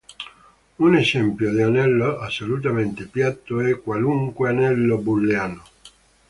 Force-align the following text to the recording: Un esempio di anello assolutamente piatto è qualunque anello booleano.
Un 0.79 0.95
esempio 0.97 1.51
di 1.53 1.61
anello 1.61 2.17
assolutamente 2.17 3.05
piatto 3.05 3.59
è 3.61 3.79
qualunque 3.79 4.49
anello 4.49 4.97
booleano. 4.97 5.63